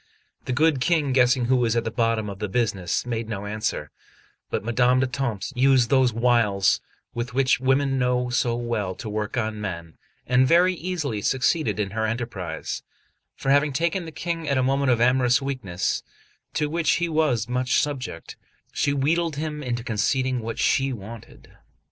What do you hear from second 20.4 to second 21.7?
she wanted.